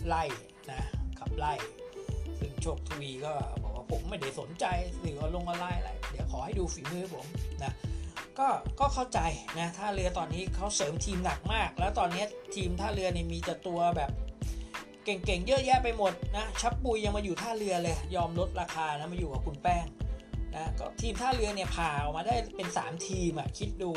[0.07, 0.23] ไล่
[0.71, 0.81] นะ
[1.19, 1.53] ขับไล่
[2.61, 4.65] โชคทวีก็บอกว่าผมไม่ได้สนใจ
[5.01, 7.25] สื่อลงออนไลน์อะไรเดี๋ยวขอให้ดูฝีมือผม
[7.63, 7.73] นะ
[8.39, 8.47] ก็
[8.79, 9.19] ก็เข้าใจ
[9.59, 12.23] นะท่าเรือตอนนี้เขาเสริมทีมหนักมาก แล้วตอนนี้
[12.55, 14.11] ทีมท่าเรือเนี่ยมีแต่ตัวแบบ
[15.05, 19.85] เก่งๆเยอะแยะไปหมดนะชับปุยยังมาอยู่ท่าเรือเลยยอมลดราคานะมาอยู่กับคุณแป้ง
[20.55, 23.91] นะก็ทีมท่าเรือเนี่ยผ่าออกมาได้เป็น 3 ทีมอะคิดดู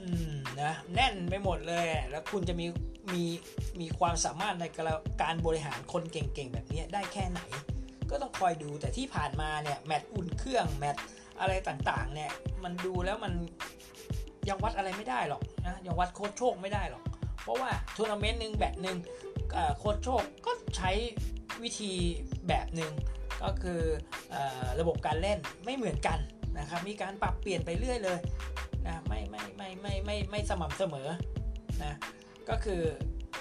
[0.00, 2.66] อืมนะแน่นไปหมดเลยแล้วคุณจะมี
[3.12, 3.24] มี
[3.80, 4.64] มีความสามารถใน
[5.22, 7.40] การบริหารคนเก่งๆ แบบนี้ได้แค่ไหน
[8.10, 11.04] ก็ต้องคอยดูแต่ที่ผ่านมาเนี่ยแมตช์อุ่นเครื่องแมตช์
[11.40, 12.30] อะไรต่างๆเนี่ย
[12.64, 13.32] มันดูแล้วมัน
[14.48, 17.02] ยังวัดอะไรไม่ได้หรอกนะยังวัดโค้ชโชคไม่ได้หรอก
[17.42, 18.96] เพราะว่าทัวร์นาเมนต์หนึ่งแบบหนึ่ง
[19.78, 20.90] โค้ชโชคก็ใช้
[21.62, 21.92] วิธี
[22.48, 22.92] แบบหนึ่ง
[23.42, 23.80] ก็คือ
[24.32, 24.36] อ
[24.80, 26.18] ระบบการเล่นไม่เหมือนกัน
[26.58, 28.18] นะครับมีการปรับเปลี่ยนไปเรื่อยเลย
[28.86, 31.08] นะไม่ไม่ไม่ไม่ไม่ไม่สม่ำเสมอ
[31.82, 31.96] นะ
[32.50, 32.82] ก็คือ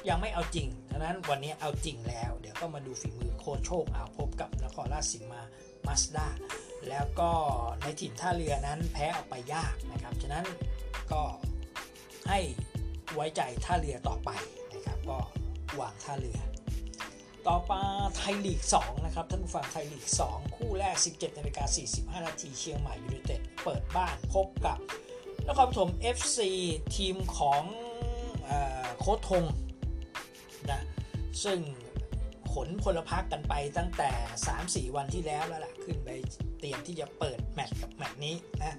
[0.09, 5.41] ยังไม่เอาจริงดังนั้นวันนี้เอาจริงแล้ว เดี๋ยวก็มาดูฝีมือโคชโชคเอาพบกับนครราชสีมา
[5.87, 6.27] มาสด้า
[6.89, 7.31] แล้วก็
[7.81, 10.45] ในถิ่นท่าเรือนั้นแพ้ออกไปยากนะครับ ฉะนั้น
[11.11, 11.21] ก็
[12.29, 12.39] ให้
[13.13, 14.29] ไว้ใจท่าเรือต่อไป
[14.73, 15.19] นะครับ ก็
[15.79, 16.39] วางท่าเรือ
[17.47, 17.81] ต่อมา
[18.15, 21.63] ไทยลีก 2 นะครับ ท่านผู้ฟังไทยลีก 2 คู่แรก 17นาฬิกา
[22.19, 24.77] 45 นาทีเชียงใหม่ยูไนเต็ดเปิดบ้านพบกับ
[25.47, 26.39] นครปฐม FC
[26.95, 27.63] ทีมของ
[28.99, 29.43] โค้ชทง
[30.71, 30.81] นะ
[31.43, 31.59] ซึ่ง
[32.53, 34.11] ขนพลพักกันไปตั้งแต่
[34.89, 36.09] 3-4 วันที่แล้วแล้วล่ะ ขึ้นไป
[36.59, 38.77] เตรียมที่จะเปิดแมตช์กับแมตช์นี้นะ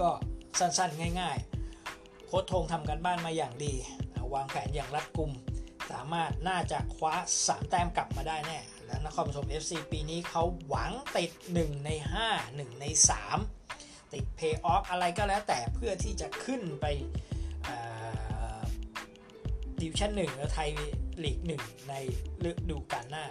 [0.00, 0.10] ก็
[0.58, 3.74] สั้นๆ ง่ายๆ โค้ชทงทำกันบ้านมาอย่างดี
[4.34, 5.32] วางแผนอย่างรัดกุม
[5.90, 11.90] สามารถน่าจะคว้า 3 แต้มกลับมาได้แน่ และนครปฐม FC ปีนี้เขาหวังติด 1 ใน
[12.30, 12.84] 5 1 ใน
[13.48, 16.86] 3 ติดเพย์ออฟอะไรก็แล้วแต่เพื่อที่จะขึ้นไป
[19.86, 20.70] ดิวชั่นหนึ่งแล้วไทย
[21.24, 21.94] ลีกหนึ่งใน
[22.50, 23.24] ฤดูกาลหน้า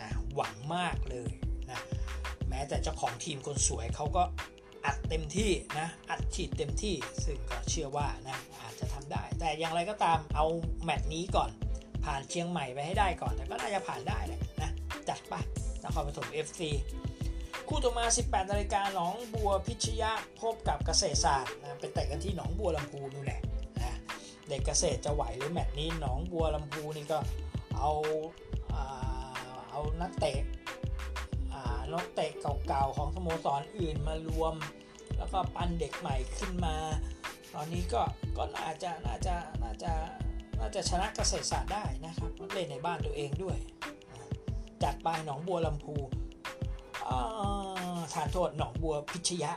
[0.00, 1.30] นะหวังมากเลย
[1.70, 1.80] นะ
[2.48, 4.22] แม้แต่เจ้าของทีมคนสวยเขาก็
[4.84, 6.94] อัดเต็มที่นะอัดฉีดเต็มที่
[7.24, 10.46] ซึ่งก็เชื่อว่านะอาจจะทำได้ แต่อย่างไรก็ตามเอา
[10.84, 11.50] แมตช์นี้ก่อน
[12.04, 14.70] ผ่านเชียงใหม่ไปให้ได้ก่อน แต่ก็น่าจะผ่านได้แหละนะ
[15.08, 15.34] จัดไป
[15.84, 16.60] นครปฐม FC
[17.68, 23.40] คู่ต่อมา 18 นาฬิกาหนองบัวพิชยะพบกับเกษตรศาสตร์นะไปเตะกันที่หนองบัวลำพูนู่นแหละ
[24.48, 27.18] เด็กเกษตรจะไหวหรือแมตช์นี้หนองบัวลำพูนี่ก็
[27.76, 27.90] เอา
[29.70, 30.38] เอานักเตะ
[31.92, 32.32] นักเตะ
[32.66, 34.54] เก่าๆของสโมสรออื่นมารวม
[35.18, 36.76] แล้วก็ปั้นเด็กใหม่ขึ้นมา
[37.54, 38.02] ตอนนี้ก็
[38.36, 39.92] ก็น่าจะน่าจะน่าจะ
[40.58, 43.58] น่าจะชนะเกษตรศาสตร์ได้นะครับเล่นในบ้านตัวเองด้วย
[44.82, 45.94] จัดไปหนองบัวลำพู
[48.12, 49.52] ทานโทษหนองบัวพิชยะ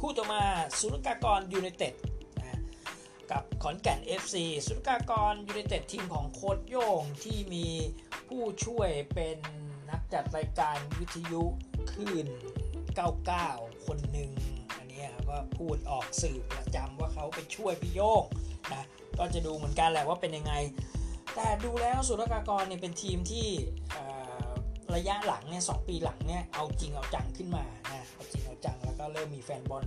[0.00, 0.42] คู่ต่อมา
[0.78, 1.94] สุรกากรยูไนเต็ด
[3.32, 7.66] กับขอนแก่น FC สุรกากรยูไนเต็ดทีมของโค้ดโย่งที่มี
[8.28, 9.38] ผู้ช่วยเป็น
[9.90, 11.42] นักจัดรายการวิทยุ
[11.90, 12.26] คลื่น
[13.06, 14.30] 99 คนหนึ่ง
[14.76, 18.24] อันนี้ก็พูดออกสื่อประจำว่าเขาไปช่วยพี่โย่ง
[18.72, 18.84] นะ
[19.18, 20.54] ก็จะดูเหมือนกันแหละว่าเป็นยังไง
[21.34, 23.48] แต่ดูแล้วสุรกากรเนี่ยเป็นทีมที่
[24.94, 29.84] ระยะหลังเนี่ยสปีหลังเนี่ยเอาจริงเอาจังขึ้นมานะเอาจริงเอาจังแล้วก็เริ่มมีแฟนบอล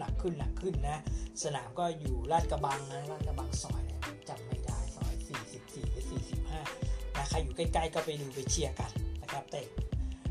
[0.00, 0.98] หนักขึ้นหนักขึ้นนะ
[1.42, 3.82] สนามก็อยู่ลาดกระบังนะลาดกระบังซอย
[4.28, 5.14] จำไม่ได้ซอย
[5.52, 6.04] 44หรือ
[6.40, 8.90] 45นะใครอยู่ใกล้ๆก็ไปดูไปเชียร์กัน
[9.22, 9.66] นะครับเตะ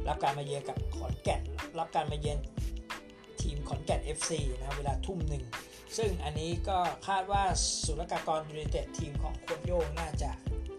[0.08, 1.42] รับการมาเยือนกับขอนแก่น
[1.80, 2.40] รับการมาเยือน
[3.42, 5.44] ทีมขอนแก่น FC นะเวลาทุ่มหนึ่ง
[5.98, 6.78] ซึ่งอันนี้ก็
[7.08, 7.44] คาดว่า
[7.86, 10.30] สุรกากรยูไนเต็ดทีมของโคโยงน่าจะ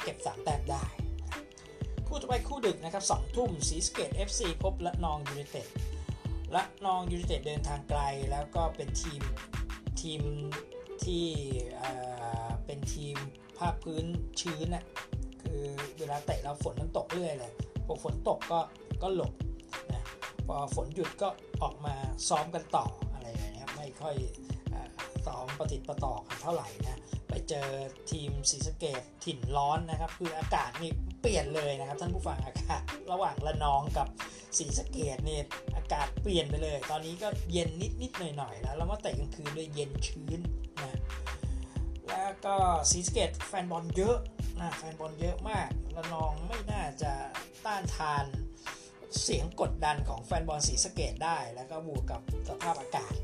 [0.03, 0.85] เก็บ3แต้มได้
[2.07, 5.67] คู่ต่อไปคู่ดึกนะครับสองทุ่มสีสเกต FC พบละนองยูไนเต็ด
[6.55, 9.23] ละนองยูไนเต็ดเดินทางไกลแล้วก็เป็นทีม
[10.03, 10.23] ทีม
[11.05, 11.25] ที่
[12.67, 13.17] เป็นทีม
[13.59, 14.05] ภาคพื้น
[14.41, 14.85] ชื้นน่ะ
[15.43, 15.63] คือ
[15.99, 17.53] เวลาเตะเราฝนมันตกเรื่อยเลย
[17.87, 18.61] พอฝนตกก็
[19.03, 19.33] ก็หลบ
[19.93, 20.03] นะ
[20.47, 21.29] พอฝนหยุดก็
[21.63, 21.95] ออกมา
[22.29, 24.17] ซ้อมกันต่ออะไรอย่างเงี้ยไม่ค่อย
[25.27, 27.69] ซ้อมประติดประต่อกันเท่าไหร่นะไปเจอ
[28.11, 34.09] ทีมศรีสะเกดถิ่นร้อนนะครับ คืออากาศนี่ เปลี่ยนเลยนะครับท่านผู้ฟังอากาศระหว่างระนองกับ
[34.59, 35.43] ศรีสะเกดเนี่ย
[35.77, 40.41] อากาศเปลี่ยนไปเลย ตอนนี้ก็เย็นนิดนิดหน่อยหน่อยแล้วแล้วมาแต่กลางคืนด้วยเย็นชื้น
[40.83, 40.99] นะ
[42.09, 42.57] แล้วก็
[42.91, 44.17] ศรีสะเกดแฟนบอลเยอะ
[44.61, 45.61] นะแฟนบอลเยอะมา
[45.97, 47.13] กระนองไม่น่าจะ
[47.65, 48.25] ต้านทาน
[49.23, 53.15] เสียงกดดันของแฟนบอลศรีสะเกดได้ แล้วก็บวกกับสภาพอากาศ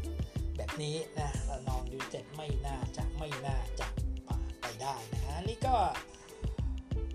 [0.56, 3.86] แบบนี้นะระนองยูเต็ดไม่น่าจะไม่น่าจะ
[4.60, 5.76] ไปได้นะฮะนี่ก็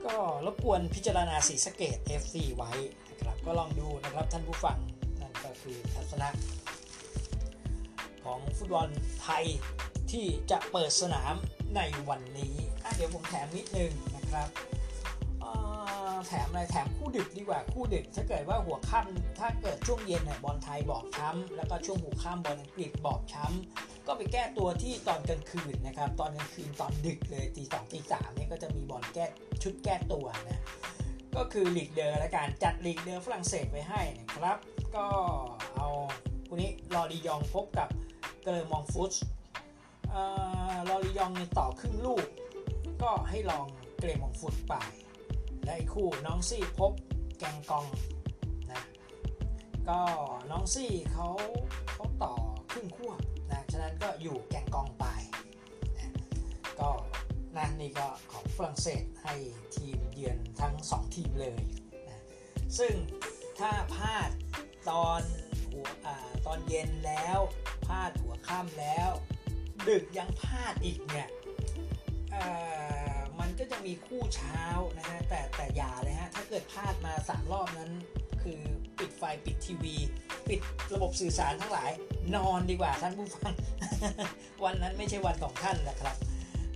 [0.05, 2.71] ก็รบกวนพิจารณาสีสเกต FC ไว้
[3.09, 4.77] นะครับก็ลองดูนะครับท่านผู้ฟัง
[5.21, 6.29] นั่นก็คือทัศนะ
[8.23, 8.89] ของฟุตบอล
[9.21, 9.45] ไทย
[10.11, 11.33] ที่จะเปิดสนาม
[11.75, 12.55] ในวันนี้
[12.95, 14.47] เดี๋ยวผมแถมนิดนึงนะครับ
[16.27, 29.25] แถมอะไรแถมคู่ดึกดีกว่าคู่ดึก ถ้าเกิดว่าหัวค่ำถ้าเกิดช่วงเย็นเนี่ยบอลไทยบอบช้ำแล้วก็ช่วงหัวค่ำบอลอังกฤษบอบช้ำก็ไปแก้ตัวที่ตอนกลางคืนนะครับ ตอนกลางคืนตอนดึกเลยตีสองตีสามเนี่ยก็จะมีบอลแก้
[29.63, 30.61] ชุดแก้ตัวนะ
[31.35, 34.57] ก็คือลีกเดอร์และการจัดลีกเดอร์ฝรั่งเศสไว้ให้นะครับ
[34.95, 35.05] ก็
[35.75, 35.87] เอา
[36.47, 37.89] คู่นี้ลอรียองพบกับ
[38.43, 39.11] เกอร์มองฟุต
[40.89, 42.25] ลอรียองในต่อครึ่งลูก
[43.03, 43.65] ก็ให้ลอง
[43.99, 44.73] เกรมองฟุตไป
[45.71, 46.93] และอีกคู่น้องซี่พบ
[47.39, 47.85] แกงกอง
[48.71, 48.83] นะ
[49.89, 49.99] ก็
[50.51, 51.29] น้องซี่เขา
[51.93, 52.33] เขาต่อ
[52.71, 53.13] ครึ่งขั้ว
[53.51, 55.05] นะฉะนั้นก็อยู่แกงกองไป
[55.97, 56.09] นะ
[56.79, 56.89] ก็
[57.55, 59.33] นะนี่ก็ของฝรั่งเศสให้
[59.75, 61.59] ทีมเยือนทั้ง 2 ทีมเลย
[62.09, 62.21] นะ
[62.77, 62.93] ซึ่ง
[63.59, 64.29] ถ้าพลาด
[64.89, 65.21] ตอน
[65.71, 66.07] หัวอ
[66.45, 67.39] ตอนเย็นแล้ว
[67.87, 69.09] พลาดหัวค่ำแล้ว
[69.87, 71.29] ดึกยังพลาดอีกเนี่ย
[72.31, 72.43] เอ่
[72.79, 72.80] อ
[73.61, 74.61] ก็จะมีคู่เช้า
[74.97, 77.91] นะฮะแต่แต่อย่าเลยฮะถ้าเกิดพลาดมา3รอบนั้น
[78.43, 78.61] คือ
[78.99, 79.95] ปิดไฟปิดทีวี
[80.49, 80.59] ปิด
[80.93, 81.91] ระบบสื่อสารทั้งหลาย
[82.35, 83.53] นอนดีกว่าท่านผู้ฟัง
[84.63, 86.15] วันนั้นไม่ใช่วันของท่านนะครับ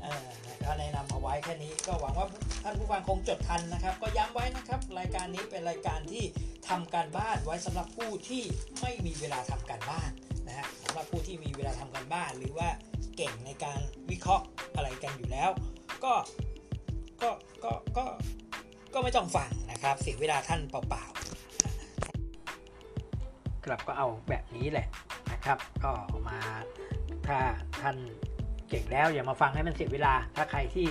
[0.01, 0.27] เออ
[0.63, 2.27] ก็แนะนำเอาไว้แค่นี้ก็หวังว่า
[2.63, 6.23] ท่านผู้ฟังคงจดทันนะครับ ก็ย้ำไว้นะครับ รายการนี้เป็นรายการที่
[6.69, 8.43] ทำการบ้านไว้สำหรับผู้ที่
[8.81, 10.09] ไม่มีเวลาทำการบ้าน
[10.47, 12.69] นะฮะสำหรับผู้ที่มีเวลาทำการบ้าน หรือว่า
[13.17, 14.45] เก่งในการวิเคราะห์
[14.75, 15.49] อะไรกันอยู่แล้ว
[16.03, 16.13] ก็
[17.21, 17.29] ก็
[17.63, 18.05] ก็ก็
[18.93, 21.15] ก็ไม่ต้องฟังนะครับเสียเวลาท่านเปล่าๆ
[23.65, 24.87] ครับก็เอาแบบนี้แหละ
[25.31, 25.91] นะครับ ก็
[26.29, 26.39] มา
[27.27, 27.37] ถ้า
[27.81, 27.97] ท่าน
[28.69, 30.87] เก่งแล้วอย่ามาฟังให้มันเสียเวลา ถ้าใครที่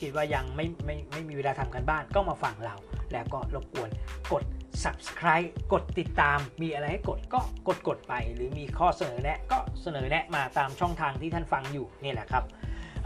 [0.00, 2.76] คิดว่ายังไม่ไม่ไม่มีเวลาทำกันบ้านก็มาฟังเรา
[3.12, 3.90] แล้วก็รบกวน
[4.32, 4.44] กด
[4.84, 12.44] subscribe กดติดตามมีอะไรให้กดก็กดกดไป หรือมีข้อเสนอแนะก็เสนอแนะมาตามช่องทางที่ท่านฟังอยู่นี่แหละครับ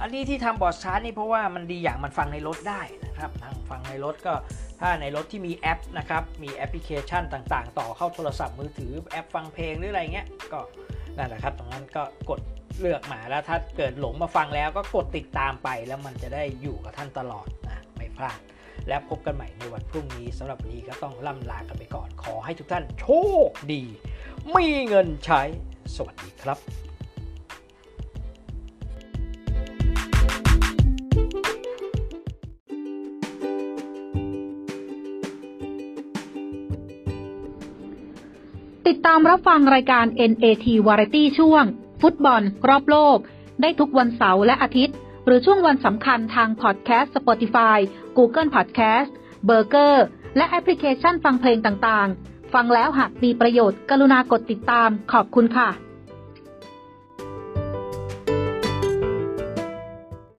[0.00, 4.35] อันนี้ที่ทำบอร์ดชาร์ตนี่เพราะว่ามันดีอย่างมันฟังในรถได้นะครับทางฟังในรถก็
[4.81, 10.61] ถ้าในรถที่มีแอปนะครับมีแอปพลิเคชันต่างๆ ต่อเข้าโทรศัพท์มือถือแอปฟังเพลงหรืออะไรเงี้ยก็
[11.16, 12.40] นั่นแหละครับตรงนั้นก็กด
[12.81, 18.40] เลือกมาแล้วถ้าเกิดหลงมาฟังแล้วก็กดติดตามไปแล้วมันจะได้อยู่กับท่านตลอดนะไม่พลาด
[18.88, 23.07] และพบกันใหม่ในวันพรุ่งนี้สำหรับวันนี้ก็ต้องล่ำลากันไปก่อนขอให้ทุกท่านโช
[23.48, 23.83] คดี
[24.55, 25.42] มีเงินใช้
[25.96, 26.59] สวัสดีครับ
[38.92, 41.64] ติดตามรับฟังรายการ NAT Variety ช่วง
[42.02, 43.18] ฟุตบอลรอบโลก
[43.62, 47.78] ได้ทุกวันเสาร์และอาทิตย์ หรือช่วงวันสำคัญทางพอดแคสต์ Spotify
[48.16, 49.11] Google Podcast
[49.48, 49.94] b u r g e r
[50.37, 55.68] และแอปพลิเคชันฟังเพลงต่างๆ ฟังแล้วหากมีประโยชน์กรุณากดติดตามขอบคุณค่ะ